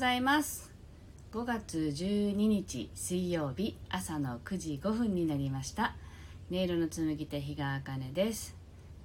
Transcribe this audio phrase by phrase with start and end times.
[0.00, 0.72] ざいます。
[1.30, 5.94] 5月12日水曜日朝の9時5分になりました。
[6.50, 8.56] 音色の紡ぎ手日川茜です。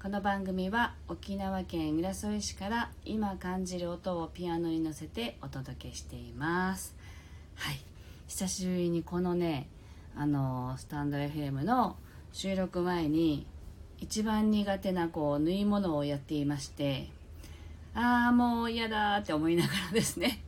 [0.01, 6.95] この番組は沖縄県浦添市から今感じる音をピアノに乗せてお届けしています。
[7.55, 7.79] はい。
[8.29, 9.67] 久しぶりにこのね
[10.15, 11.97] あのスタンド FM の
[12.31, 13.45] 収録前に
[13.99, 17.09] 一番苦手なこう縫い物をやっていまして
[17.95, 20.39] ああもう嫌だって思いながらですね。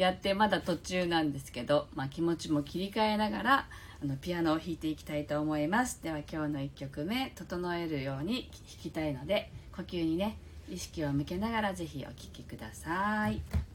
[0.00, 3.66] やってまだ途中なんですけど、まあ、気持ちも切り替えながら
[4.02, 10.38] あのピアノを弾いていきたいと思いますでは今日の1曲目整えるように弾きたいので呼吸にね
[10.70, 12.92] 意識を向けながら是非お聴きください。
[12.94, 13.69] はい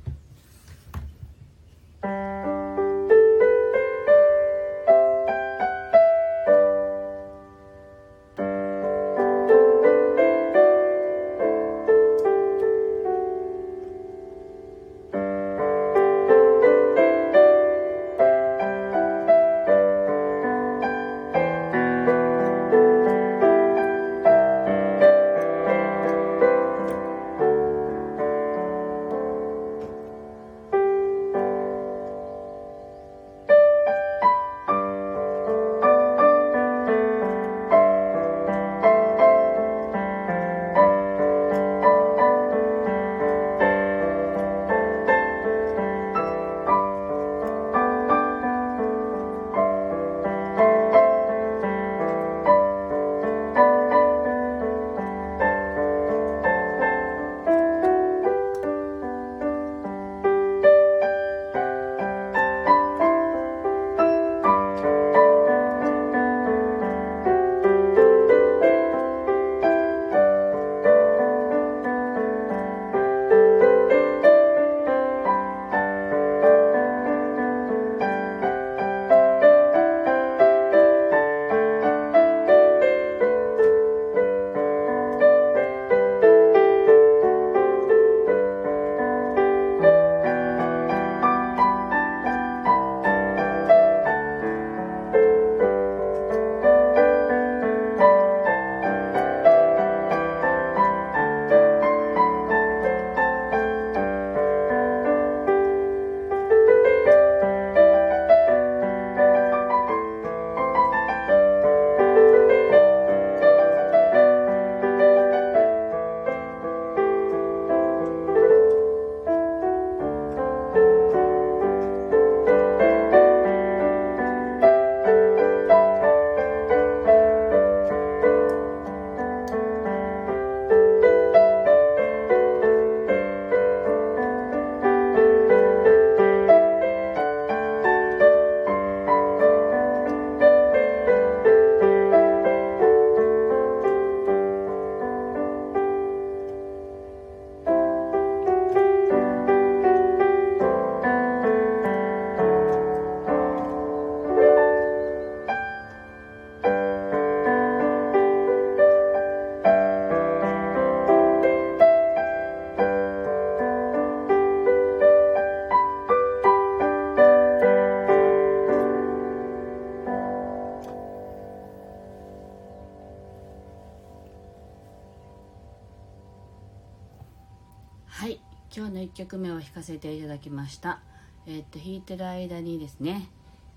[178.95, 181.01] の1曲目を弾かせていただきました。
[181.45, 183.29] えー、っと弾いてる間にですね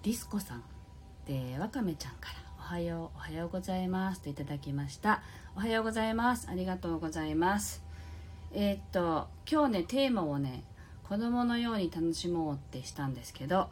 [0.02, 0.62] ディスコさん
[1.26, 5.22] でわかめちゃんから「おはようおはようございます」といただきました。
[5.56, 6.48] おはようございます。
[6.48, 7.82] ありがとうございます。
[8.52, 10.62] えー、っと今日ねテーマをね
[11.08, 13.68] 子供のように楽しもうってしたんですけど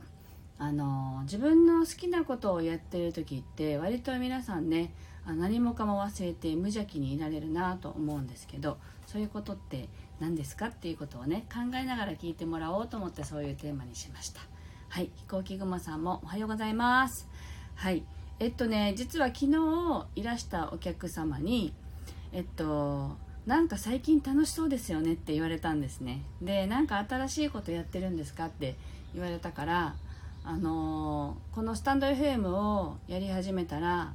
[0.59, 4.93] あの自分の好きなことをやってる時って割と皆さんね
[5.27, 9.89] 何もかも忘れて無邪気にいられるなと思うんですけどそういうことって
[10.21, 14.41] 何ですかっていうことをね考えながら聞いてもらおうと思ってそういうテーマにしました。
[14.89, 17.28] はい飛行機雲さんもおはようございます。
[17.74, 18.03] はい
[18.39, 21.72] えっとね実は昨日いらしたお客様に
[22.33, 23.16] えっと
[23.47, 26.22] なんか最近楽しそうですよねって言われたんですね。
[26.41, 28.77] でなんか新しいことやってるんですかって
[29.15, 29.95] 言われたから
[30.45, 34.15] あのー、このスタンド FM をやり始めたら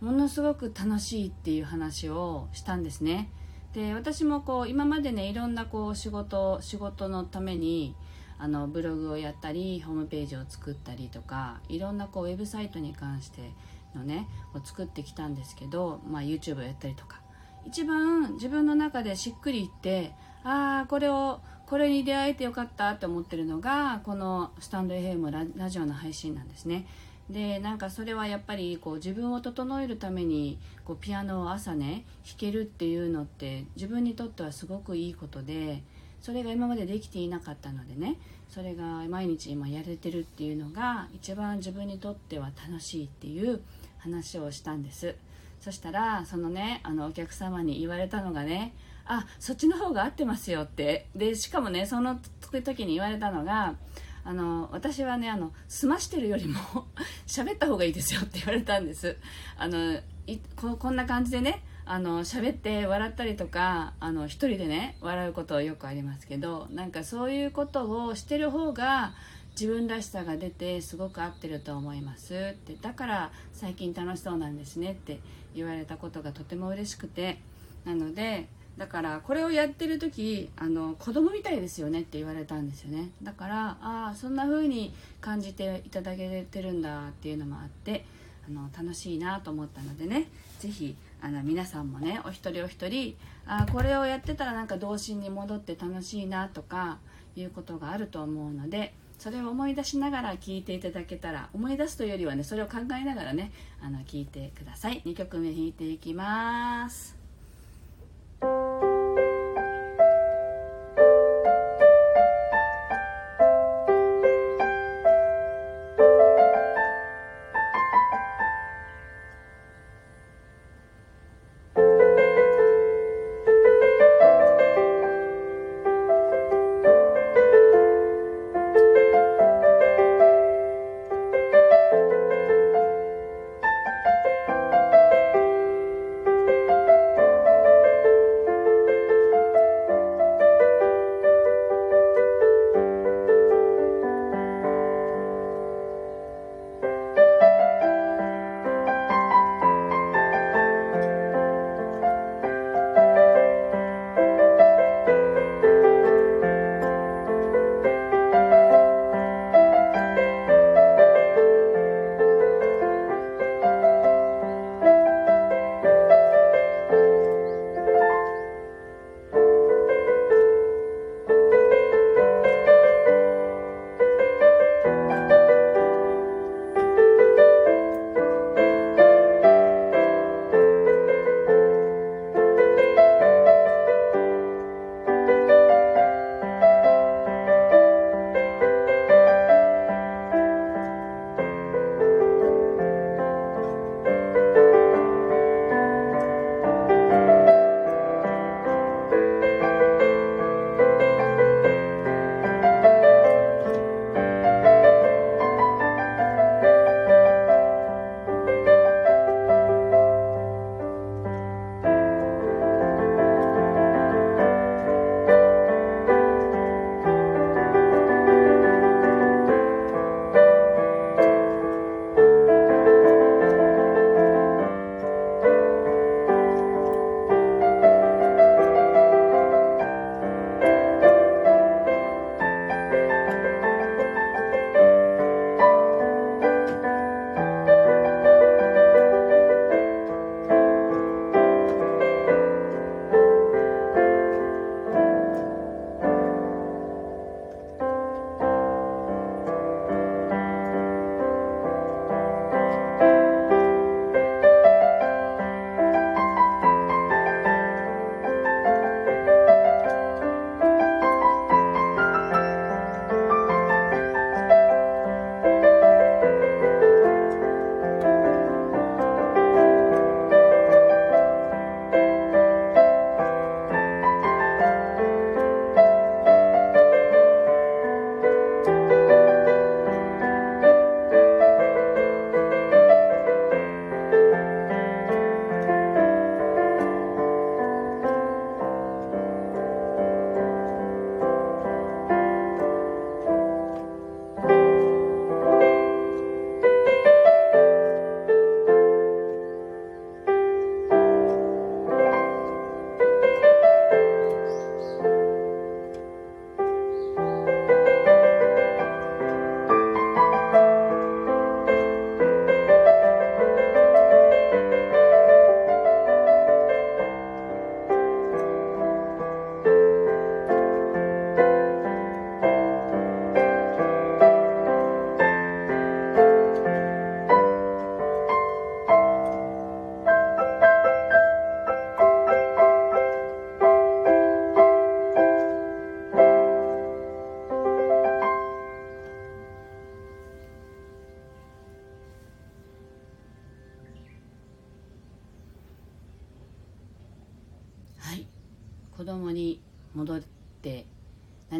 [0.00, 3.30] ものすごく楽しいっていう話をしたんですね。
[3.74, 7.94] で私もこう今までねいろんなこう仕事仕事のために
[8.38, 13.52] あのブログをやったりホームページを作ったりとかいろんなこうウェブサイトに関して
[13.94, 17.20] のねを作ってきたんですけど、まあ、YouTube をやったりとか。
[17.66, 20.12] 一番自分の中でしっくりいって
[20.44, 26.86] ああこれをこれに出会えてよかったって思ってるのがこのスタンド FM ララジオの配信なんですね。
[27.30, 35.82] でなんかそれはやっぱりこう自分を整えるためにこうピアノを朝ね弾けるっていうのって自分にとってはすごくいいことで
[36.20, 38.16] それが今までできていなかったのでね
[38.48, 43.62] それが毎日今やれてるっていうのが一番自分にとっては楽しいっていう
[43.98, 45.14] 話をしたんです。
[45.60, 48.74] そしたらそのねあのお客様に言われたのがね
[49.04, 51.06] あそっちの方が合ってますよって。
[51.14, 52.18] でしかもねその
[52.64, 53.76] 時に言われたのが
[54.24, 56.58] あの私はねあの済ましてるよりも
[57.26, 59.16] 喋った方がいいですよって言われたんです。
[59.56, 69.12] あのいここんな感じでねあの喋って笑ったりとかあの一人でね笑うことはよくありますけどなんかそういうことをしてる方が
[69.60, 72.34] 自分らしさが出てすごく合ってると思います。
[72.52, 75.18] ってだから最近楽しそうなんですねって
[75.54, 77.38] 言われたことがとても嬉しくて
[77.84, 78.48] なので
[78.80, 83.10] だからこれをやってる時あの子供みたいですよねって言われたんですよね。
[83.22, 88.06] だからああそんな風に感じていただけてるんだっていうのもあって
[88.48, 90.28] あの楽しいなと思ったのでね
[90.60, 96.96] 是非あの皆さんもねお一人お一人あこれをやってたらなんか童心に戻って楽しいなとか
[97.36, 105.02] いうことがあると思うのでそれを思い出しながら聴いていただけたら思い出すというよりはねそれを考えながらねあの聞いてください。
[105.04, 107.19] 2曲目弾いていきます。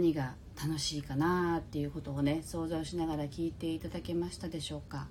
[0.01, 5.09] 何が楽しいかなっていうことをね想像しながら聞いていただけましたでしょうか。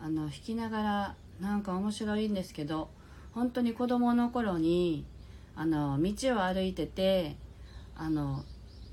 [0.00, 2.90] あの弾きながらなんか面白いんですけど
[3.32, 5.04] 本当に子供の頃に
[5.56, 7.36] あの道を歩いてて
[7.96, 8.44] あの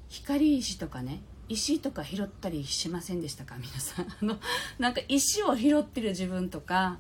[0.09, 3.55] 光石とかね石とか拾ったりしませんでしたか？
[3.59, 4.07] 皆さん。
[4.19, 4.39] あの
[4.79, 6.97] なんか石を拾ってる自分とか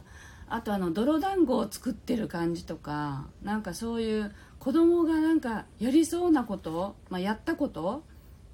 [0.47, 8.03] あとあの泥団子を作ってる感じとかなんかそういう子供がなんかやりそうなことまあ、やったこと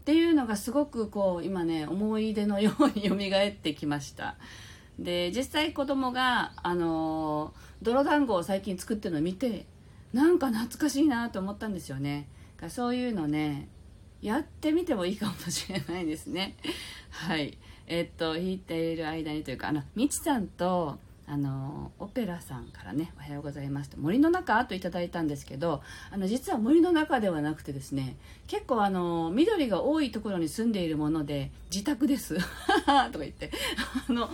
[0.03, 4.35] っていうのがすごくこう今ね思い出のように 蘇ってきました。
[4.99, 9.65] で実際子供があの泥団子を最近作ってるのを見て
[10.11, 12.27] なんか懐かしいなと思ったんですよね。
[12.67, 13.69] そういうのね
[14.21, 16.57] やってみてもいいかもしれないですね。
[17.09, 17.57] はい。
[17.87, 32.37] えっと弾いている間にというかあのみちさんとあのオペラさんからね「おはようございます」と森の中といただいたんですけどあの実は森の中ではなくてですね結構あの緑が多いところに住んでいるもので自宅です。
[32.37, 33.51] とか言って
[34.09, 34.29] あの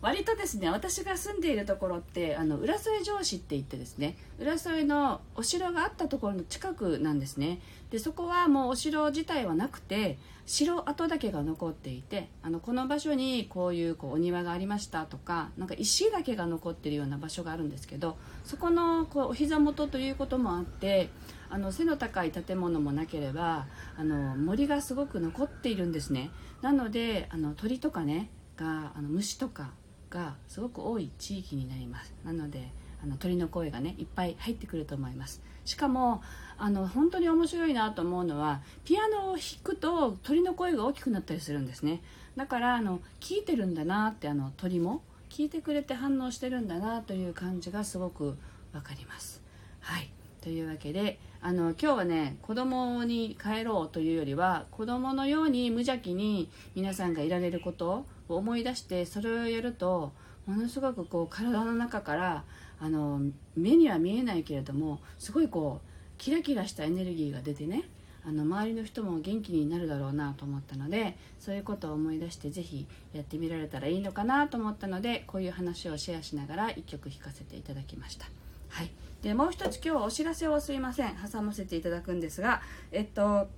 [0.00, 7.58] 割とですね私が住んでいるところってあの浦添城市って言ってですね浦添のお城があったところの近くなんですね。
[7.90, 21.10] でそこはもうお城自体はなくて城跡だけが残っていてあのこの場所にこういうこうお庭がありましたとかなんか石だけが残っているような場所があるんですけどそこのこうお膝元ということもあって
[21.50, 26.30] あの背の高い建物もなければあの森がすごく残っているんですね。
[26.62, 29.70] なのであの鳥とかねがあの虫とか
[30.10, 32.14] がすごく多い地域になります。
[32.24, 32.70] なので
[33.02, 35.40] あの鳥の声がねいっぱい入ってくると思います。
[35.64, 36.22] しかも
[36.56, 42.00] あの本当に面白いなと思うのはピアノを弾くと鳥の声が大きくなったりするんですね。
[42.36, 48.36] だからあの聞いてるんだなってあの鳥も聞いてくれて反応してるんだなという感じがすごく
[48.72, 49.42] 分かります。
[49.80, 50.10] はい。
[50.40, 60.12] というわけであの今日はね子供に帰ろうというよりは子供のように無邪気に皆さんがいられること思い出してそれをやると
[60.46, 62.44] ものすごくこう体の中から
[62.80, 63.20] あの
[63.56, 67.84] 目には見えないけれどもすごいこうキラキラしたエネルギーが出てね
[68.26, 78.26] あの周りの人も元気になるだろうなと思ったのでそういうことを思い出して是非やってみられたらいいのかなと思ったのでこういう話をシェアしながら1曲弾かせていただきました。
[78.68, 78.90] はい、
[79.22, 82.60] でもう一つ今日お知らせをすいません挟ませていただくんですが
[82.92, 83.48] えっと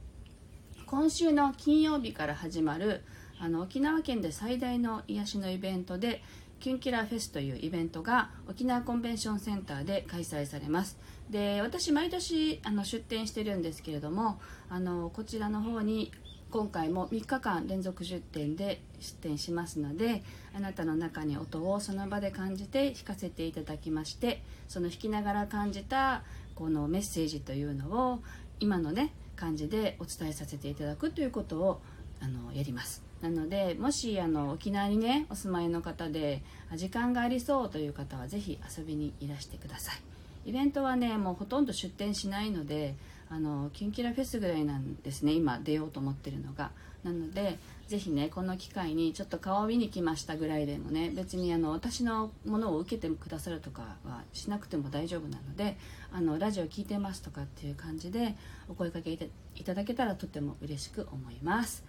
[0.86, 3.02] 今週の金曜日から始まる
[3.40, 6.23] あの沖縄県で最大の癒しのイベントで
[6.61, 10.99] キュンキラーフェスというイベントが沖縄コンベンションセンターで開催されます。
[11.30, 16.12] で私毎年あの出店してるんですけれどもあのこちらの方に
[16.50, 20.23] 今回も3日間連続出店で出店しますので
[20.54, 26.25] あなたの中に音をその場で感じて弾かせていただきましてその弾きながら感じた
[26.56, 28.18] このメッセージというのを
[28.59, 31.80] 今のね感じでお伝えさせていただくということを
[32.20, 33.10] あのやります。
[33.22, 36.42] なのでもしあの沖縄にねお住まいの方で
[36.74, 40.00] 時間がありそうという方は是非遊びにいらしてください。
[40.46, 42.94] イベントはねもうほとんど出店しないので
[43.28, 46.70] あのキンキラフェスぐらいなんですね今出ようと思ってるのが。
[47.04, 47.58] なので
[47.88, 55.76] ぜひねこの機会にちょっと顔を見に来ましたぐらいでもね別にあの私のものを受けてくださるとかはしなくても大丈夫なので
[56.12, 58.36] あのラジオ聞いてますとかっていう感じで
[58.68, 61.82] お声かけいただけたらとても嬉しく思います。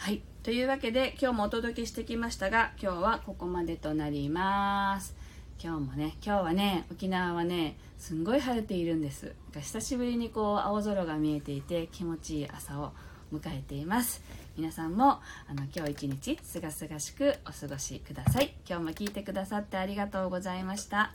[0.00, 0.22] はい。
[0.42, 5.14] というわけで今日もお届けしてきましたが今日はここまでとなります。
[5.62, 9.34] 今日もね今日はね沖縄はねすんごい晴れているんです。
[9.54, 12.92] 久しぶりにこう青空が見えていて気持ちいい朝を
[13.30, 14.22] 迎えています。
[14.56, 18.54] 皆さんもあの今日一日すがすがしくお過ごしください。
[18.66, 21.12] 今日も聞いてくださってありがとうございました。